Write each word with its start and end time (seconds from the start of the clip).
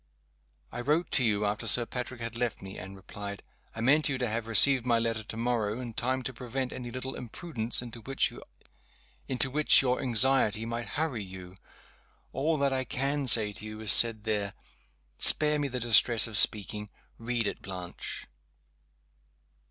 "I 0.71 0.81
wrote 0.81 1.11
to 1.11 1.23
you, 1.23 1.45
after 1.45 1.67
Sir 1.67 1.85
Patrick 1.85 2.21
had 2.21 2.35
left 2.35 2.59
me," 2.63 2.79
Anne 2.79 2.95
replied. 2.95 3.43
"I 3.75 3.81
meant 3.81 4.09
you 4.09 4.17
to 4.17 4.27
have 4.27 4.47
received 4.47 4.83
my 4.83 4.97
letter 4.97 5.21
to 5.23 5.37
morrow, 5.37 5.79
in 5.79 5.93
time 5.93 6.23
to 6.23 6.33
prevent 6.33 6.73
any 6.73 6.89
little 6.89 7.13
imprudence 7.13 7.83
into 7.83 8.01
which 8.01 8.33
your 9.83 10.01
anxiety 10.01 10.65
might 10.65 10.87
hurry 10.97 11.21
you. 11.23 11.55
All 12.33 12.57
that 12.57 12.73
I 12.73 12.83
can 12.83 13.27
say 13.27 13.53
to 13.53 13.63
you 13.63 13.79
is 13.81 13.93
said 13.93 14.23
there. 14.23 14.55
Spare 15.19 15.59
me 15.59 15.67
the 15.67 15.79
distress 15.79 16.25
of 16.25 16.35
speaking. 16.35 16.89
Read 17.19 17.45
it, 17.45 17.61
Blanche." 17.61 18.25